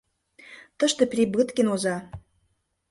[0.77, 1.97] Тыште Прибыткин оза.